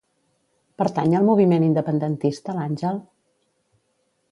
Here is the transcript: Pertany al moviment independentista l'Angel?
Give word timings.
Pertany 0.81 1.13
al 1.17 1.27
moviment 1.27 1.67
independentista 1.67 2.57
l'Angel? 2.61 3.01